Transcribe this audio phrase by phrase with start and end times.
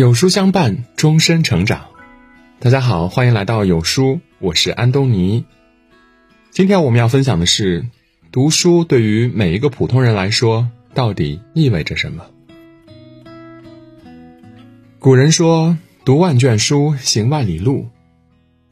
[0.00, 1.88] 有书相伴，终身成长。
[2.58, 5.44] 大家好，欢迎来到有书，我是安东尼。
[6.50, 7.84] 今天我们要分享的是，
[8.32, 12.24] 读书对于每一个普通人来说，到底意味着什么？
[14.98, 15.76] 古人说
[16.06, 17.90] ：“读万卷书，行万里路。”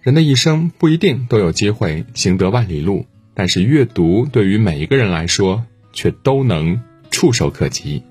[0.01, 3.05] 人的一生不一定都有机会行得万里路，
[3.35, 8.03] 但是阅读对于每一个人来说，却都能触手可及。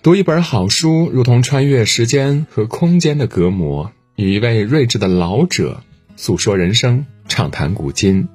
[0.00, 5.82] 读一本好书，如同穿越时间和空间的隔膜，与一位睿智的老者
[6.16, 8.28] 诉说人生，畅谈古今。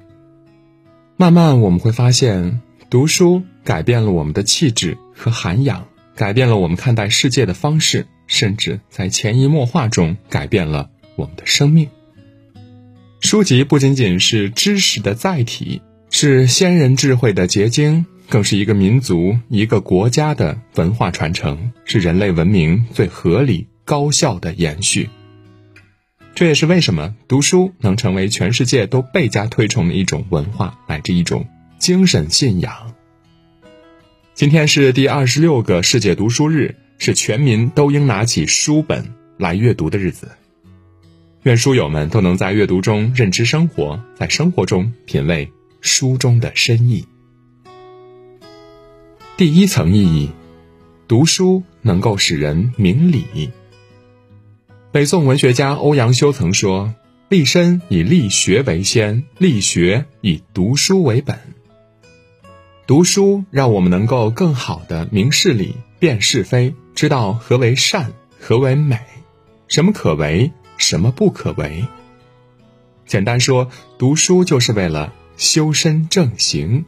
[1.16, 2.60] 慢慢，我们会发现，
[2.90, 11.88] 读书改变了我们的气质和涵养，改变了我们看待世界的方式，甚至在潜移默化中改变了我们的生命。
[13.20, 18.04] 书籍不仅仅是知识的载体，是先人智慧的结晶。
[18.28, 25.08] 更是一个民族、一个国家的文化传承，是人类文明最合理、高效的延续。
[26.34, 31.46] 这也是为什么读书能成为全世界都倍加推崇的一种文化，乃至一种
[31.78, 32.92] 精神信仰。
[34.34, 40.32] 今天是第二十六个世界读书日，是全民都应拿起书本来阅读的日子。
[41.44, 47.06] 愿书友们都能在阅读中认知生活，在生活中品味书中的深意。
[49.36, 50.30] 第一层意义，
[51.08, 53.50] 读书能够使人明理。
[54.92, 56.94] 北宋文学家欧阳修曾说
[57.28, 61.36] ：“立身以立学为先，立学以读书为本。”
[62.86, 69.00] 读书让我们能够更好的明事理、辨是非，知道何为善、何为美，
[69.66, 71.84] 什么可为，什么不可为。
[73.04, 76.84] 简单说，读书就是为了修身正行。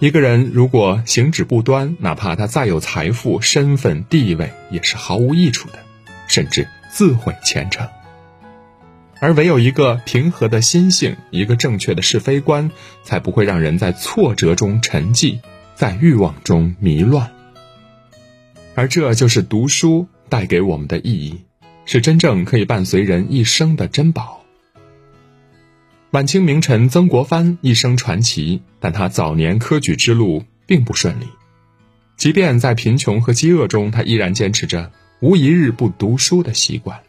[0.00, 5.78] 一个人如果行止不端，哪怕他再有财富、身份、地位，也是毫无益处的，
[6.26, 7.88] 甚至自毁前程。
[9.20, 12.70] 而唯有一个平和的心性，一个正确的是非观，
[13.02, 15.38] 才不会让人在挫折中沉寂，
[15.74, 17.30] 在欲望中迷乱。
[18.74, 21.44] 而这就是读书带给我们的意义，
[21.86, 24.43] 是真正可以伴随人一生的珍宝。
[26.14, 31.26] 晚清名臣曾国藩一生传奇，但他早年科举之路并不顺利。
[32.16, 37.00] 即便在贫穷和饥饿中，他依然坚持着无一日不读书的习惯。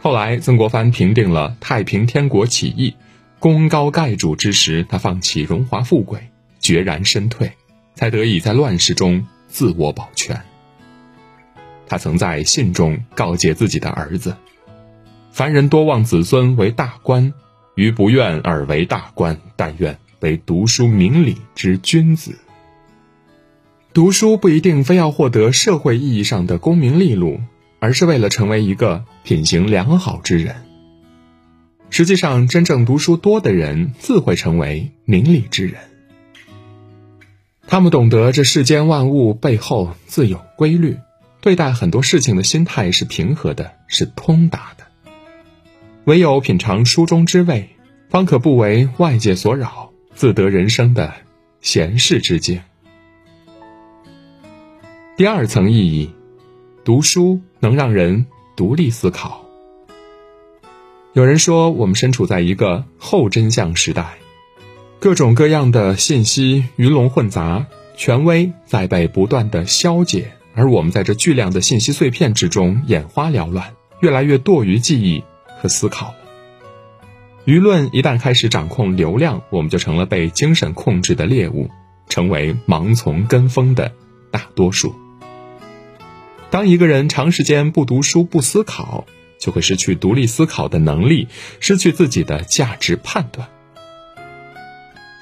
[0.00, 2.94] 后来，曾国藩平定了太平天国起义，
[3.40, 6.20] 功高盖主之时，他放弃荣华富贵，
[6.60, 7.50] 决然身退，
[7.96, 10.40] 才得以在乱世中自我保全。
[11.88, 14.36] 他曾在信中告诫自己的儿子
[15.32, 17.34] ：“凡人多望子孙为大官。”
[17.78, 22.36] 余不愿尔为大官，但愿为读书明理之君子。
[23.92, 27.38] 读书不一定非要获得社会意义上的功名利禄，
[27.78, 30.56] 而是为了成为一个品行良好之人。
[31.88, 35.76] 实际上，真正读书多的人，自会成为明理之人。
[37.68, 40.96] 他们懂得这世间万物背后自有规律，
[41.40, 44.87] 对待很多事情的心态是平和的，是通达的。
[46.08, 47.68] 唯有品尝书中之味，
[48.08, 51.12] 方可不为外界所扰，自得人生的
[51.60, 52.62] 闲适之境。
[55.18, 56.10] 第二层意义，
[56.82, 58.24] 读书能让人
[58.56, 59.44] 独立思考。
[61.12, 64.16] 有人说，我们身处在一个后真相时代，
[65.00, 67.66] 各种各样的信息鱼龙混杂，
[67.98, 75.22] 权威在被不断的消解，而我们在这巨量的信息碎片之中眼花缭乱，越来越堕于记忆。
[75.60, 76.16] 和思考了。
[77.44, 81.70] 舆论一旦开始掌控流量，我们就成了被精神控制的猎物，
[82.08, 83.92] 成为盲从跟风的
[84.30, 84.94] 大多数。
[86.50, 89.06] 当一个人长时间不读书、不思考，
[89.38, 91.28] 就会失去独立思考的能力，
[91.60, 93.48] 失去自己的价值判断。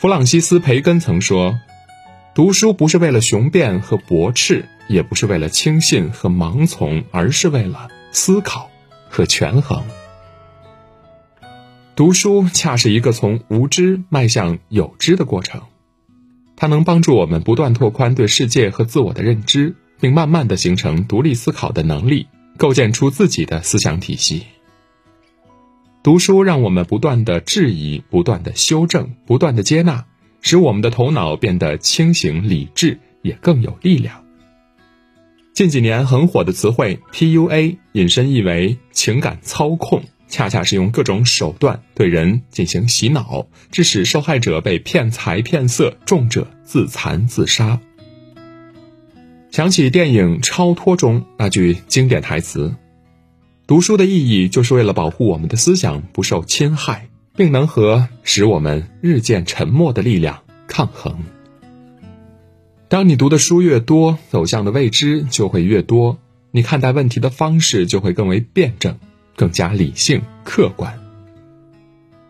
[0.00, 1.58] 弗朗西斯·培根曾说
[2.34, 8.70] ：“读书不是为了雄辩和驳斥，也不是为了轻信和盲从，而是为了思考
[9.08, 9.84] 和权衡。”
[11.96, 15.62] 读书恰是一个从无知迈向有知的过程，
[16.54, 22.26] 它能帮助我们不断拓宽对世界和自我的认知，并慢慢的形成独立思考的能力，
[22.58, 24.42] 构建出自己的思想体系。
[26.02, 30.04] 读书让我们不断的质疑、不断的修正、不断的接纳，
[30.42, 34.22] 使我们的头脑变得清醒理智，也更有力量。
[35.54, 40.04] 近几年很火的词汇 PUA，引申意为情感操控。
[40.28, 47.80] 恰恰是用各种手段对人进行洗脑，致使受害者被骗财骗色，重者自残自杀。
[49.50, 52.74] 想起电影《超脱》中那句经典台词
[53.66, 61.18] ：“读书的意义就是为了保护我们的思想不受侵害，并能和使我们日渐沉默的力量抗衡。”
[62.88, 66.18] 当你读的书越多，走向的未知就会越多，
[66.50, 68.98] 你看待问题的方式就会更为辩证，
[69.36, 70.98] 更加理性客观。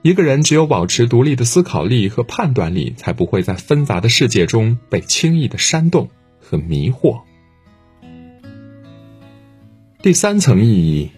[0.02, 6.10] 一个人只有保持独立的思考力和判断力，才不会在纷杂的世界中被轻易的煽动。
[6.48, 7.22] 和迷惑。
[10.00, 11.10] 第三层意义，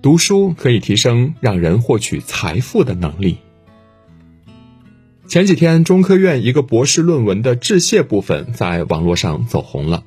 [0.00, 3.38] 读书可以提升让人获取财富的能力。
[5.26, 10.04] 前几天，中科院一个博士论文的致谢部分在网络上走红了。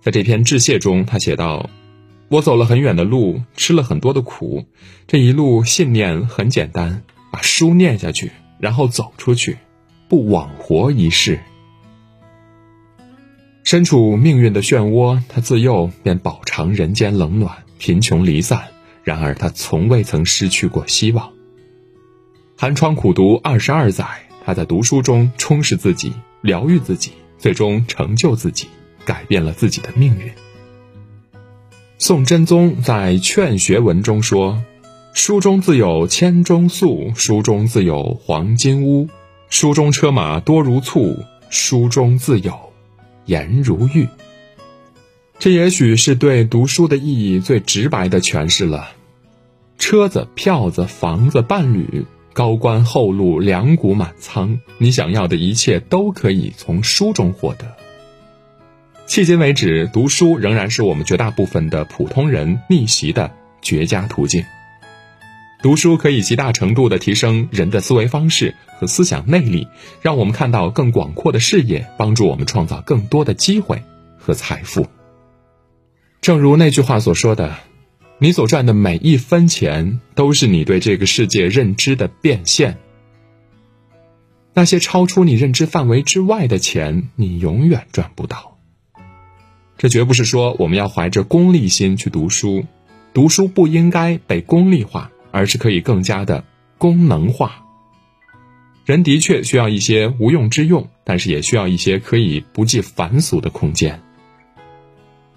[0.00, 1.68] 在这篇致谢中，他写道
[2.28, 4.64] ：“我走了很远的路，吃了很多的苦，
[5.06, 9.58] 这一路信念很简单，把书念下去，然后走出去，
[10.08, 11.40] 不枉活一世。”
[13.64, 18.62] 身处命运的漩涡，他自幼便饱尝人间冷暖、贫穷离散。
[19.02, 21.30] 然而，他从未曾失去过希望。
[22.56, 24.06] 寒窗苦读二十二载，
[24.44, 28.68] 他在读书中充实自己、疗愈自己，最终成就自己，
[29.04, 30.32] 改变了自己的命运。
[31.98, 34.62] 宋真宗在《劝学文》中说
[35.14, 39.08] ：“书中自有千钟粟，书中自有黄金屋，
[39.48, 42.58] 书中车马多如簇，书中自有。”
[43.26, 44.06] 颜如玉，
[45.38, 48.90] 这也许是对读书的意义最直白的诠释了。
[49.78, 52.04] 车子、票子、房子、伴侣、
[52.34, 57.64] 高官厚禄、粮谷满仓，你想要的一切都可以从书中获得。
[59.06, 63.30] 迄今为止，读书仍然是我们绝大部分的普通人逆袭的
[63.60, 64.44] 绝佳途径。
[65.62, 69.68] 读书可以极大程度地提升人的思维方式和思想内力，
[70.02, 73.82] 让我们看到更广阔的视野，帮助我们创造更多的机会
[74.18, 74.86] 和财富。
[76.20, 77.56] 正如那句话所说的
[78.18, 82.78] ：“你所赚的每一分钱，都是你对这个世界认知的变现。
[84.54, 88.52] 那些超出你认知范围之外的钱，你永远赚不到。”
[89.78, 92.64] 这绝不是说我们要怀着功利心去读书，
[93.12, 95.10] 读书不应该被功利化。
[95.36, 96.44] 而是可以更加的
[96.78, 97.64] 功能化。
[98.84, 104.00] 人的确需要一些无用之用，但是也需要一些可以不计繁俗的空间。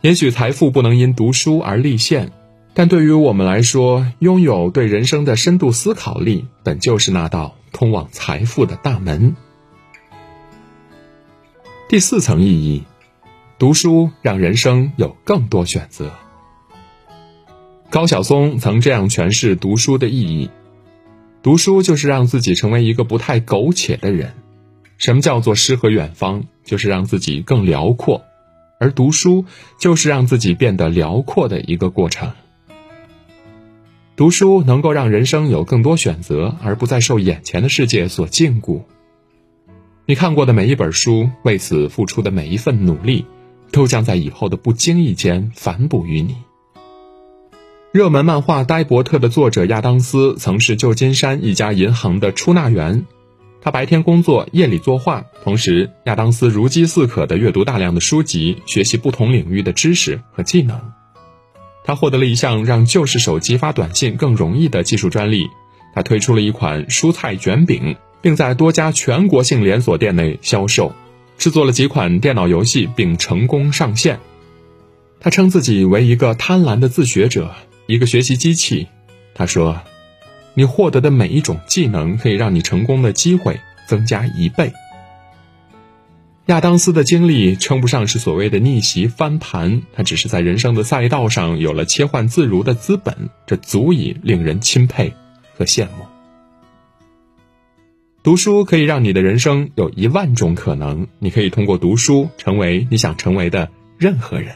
[0.02, 2.32] 也许财富不能因读书而立现，
[2.76, 9.36] 但对于我们来说，拥有对人生的深度思考力，本就是那道通往财富的大门。
[11.90, 12.84] 第四层意义，
[13.60, 16.12] 读书让人生有更多选择。
[17.90, 20.52] 高晓松曾这样诠释读书的意义：
[21.42, 24.34] 读书就是让自己成为一个不太苟且的人。
[25.00, 26.44] 什么叫做诗和远方？
[26.64, 28.22] 就是让自己更辽阔，
[28.80, 29.46] 而读书
[29.80, 32.34] 就是让自己变得辽阔的一个过程。
[34.16, 38.84] 读书能够让人生有更多选择，而不再受眼前的世界所禁锢。
[40.06, 43.26] 你看过的每一本书，为此付出的每一份努力，
[43.72, 46.36] 都将在以后的不经意间反哺于你。
[47.92, 53.06] 热门漫画《呆伯特》的作者亚当斯曾是旧金山一家银行的出纳员，
[53.62, 55.26] 他白天工作，夜里作画。
[55.44, 60.80] 同时，亚当斯如饥似渴地阅读大量的书籍，学习不同领域的知识和技能。
[61.84, 65.48] 他获得了一项让旧式手机发短信更容易的技术专利。
[65.96, 70.94] 他推出了一款蔬菜卷饼，并在多家全国性连锁店内销售。
[71.38, 74.20] 制作了几款电脑游戏，并成功上线。
[75.20, 77.54] 他称自己为一个贪婪的自学者。
[77.86, 78.88] 一个学习机器，
[79.34, 79.80] 他说
[80.56, 84.74] ：“你获得的每一种技能可以让你成功的机会增加一倍。”
[86.48, 95.14] 亚当斯的经历称不上是所谓的逆袭翻盘，他只是在人生的赛道上有了切换自如的资本，这足以令人钦佩
[95.58, 96.17] 和羡慕。
[98.28, 104.54] 读书可以让你的人生有一万种可能，你可以通过读书成为你想成为的任何人，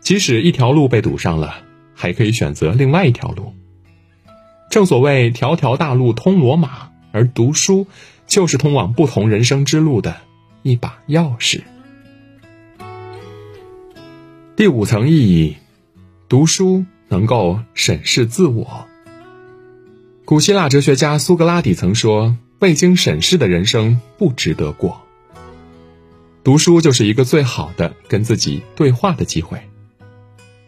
[0.00, 1.56] 即使一条路被堵上了。
[1.92, 3.52] 还可以选择另外一条路。
[4.70, 7.86] 正所谓“条条大路通罗马”，而读书
[8.26, 10.16] 就是通往不同人生之路的
[10.62, 11.60] 一把钥匙。
[14.56, 15.56] 第五层意义，
[16.30, 18.87] 读书能够审视自我。
[20.28, 25.00] 古希腊哲学家苏格拉底曾说：“未经审视的人生不值得过。”
[26.44, 29.58] 读书就是一个最好的跟自己对话的机会。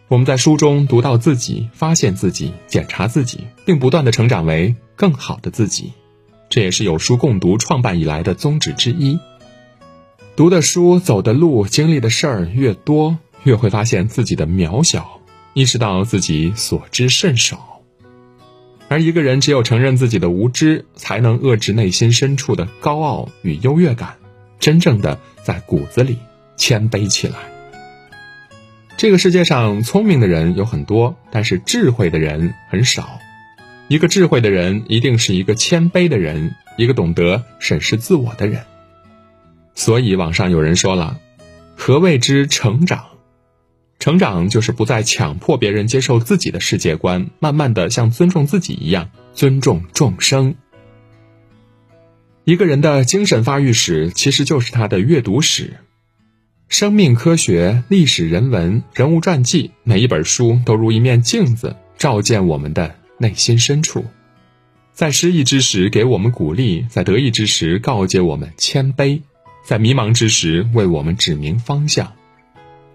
[0.09, 5.93] 我们在书中读到自己，发现自己，检查自己，并不断的成长为更好的自己，
[6.49, 9.21] 这也是有书共读创办以来的宗旨之一。
[10.37, 15.21] 读的书、走的路、经历的事儿越多，越会发现自己的渺小，
[15.53, 17.70] 意识到自己所知甚少。
[18.91, 24.17] 而一个人只有承认自己的无知，才能遏制内心深处的高傲与优越感，
[24.59, 26.19] 真正的在骨子里
[26.57, 27.37] 谦卑起来。
[28.97, 33.21] 这个世界上聪明的人有很多，但是智慧的人很少。
[33.87, 38.63] 一个智慧的人，一定是一个谦卑的人，一个懂得审视自我的人。
[39.77, 41.21] 所以网上有人说了
[41.79, 43.05] ：“何谓之成长？
[44.01, 50.57] 成长就是不再强迫别人接受自己的世界观，慢慢的像尊重自己一样尊重众生。”
[52.45, 55.77] 一个人的精神发育史，其实就是他的阅读史。
[56.69, 64.07] 生命科学、历史、人文、人物传记，每一本书都如一面镜子，照见我们的内心深处，
[64.95, 69.21] 在失意之时给我们鼓励，在得意之时告诫我们谦卑。
[69.63, 72.15] 在迷茫之时，为我们指明方向。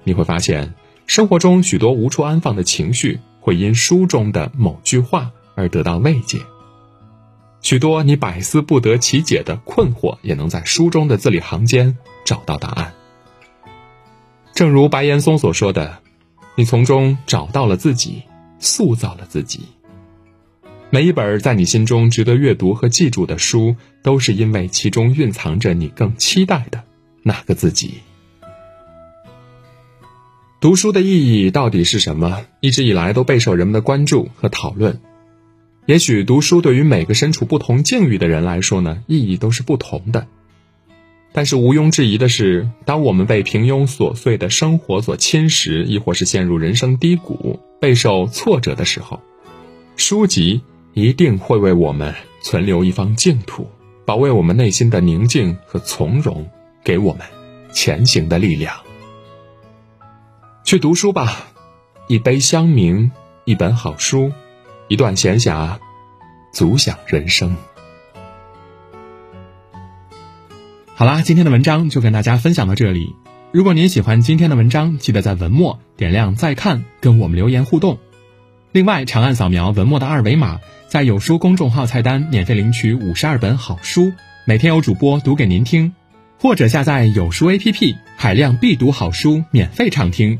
[0.03, 0.73] 你会发现，
[1.07, 6.39] 生活中许多无处安放的情绪，会因书中的某句话而得到慰藉；
[7.61, 12.93] 许多你百思不得其解的困惑，也能在书中的字里行间找到答案。
[14.53, 15.99] 正如白岩松所说的
[16.55, 18.23] ：“你从中找到了自己，
[18.59, 19.61] 塑造了自己。”
[20.89, 26.83] 每一本在你心中值得阅读和记住的书，都是因为其中蕴藏着你更期待的
[27.21, 27.95] 那个自己。
[30.59, 32.45] 读书的意义到底是什么？
[32.59, 34.99] 一直以来都备受人们的关注和讨论。
[35.85, 40.27] 也许读书对于每个身处不同境遇的人来说呢，意义都是不同的。
[41.31, 49.21] 但是毋庸置疑的是，当我们被平庸琐碎的生活所侵蚀，亦或是陷入人生低谷、备受挫折的时候，
[49.95, 50.61] 书籍。
[50.97, 53.67] 一定会为我们存留一方净土，
[54.05, 56.49] 保卫我们内心的宁静和从容，
[56.85, 57.27] 给我们
[57.73, 58.84] 前行的力量。
[60.65, 61.45] 去读书吧，
[62.07, 63.11] 一杯香茗，
[63.43, 64.31] 一本好书，
[64.87, 65.77] 一段闲暇，
[66.51, 67.55] 足享人生。
[70.95, 73.15] 好啦，今天的文章就跟大家分享到这里。
[73.51, 77.99] 如果您喜欢今天的文章，记得在文末点亮再看，跟我们留言互动。
[78.71, 80.59] 另外，长按扫描文末的二维码。
[80.87, 84.11] 在有书公众号菜单免费领取五十二本好书，
[84.45, 85.93] 每天有主播读给您听，
[86.39, 90.39] 或者下载有书 APP，海量必读好书免费畅听，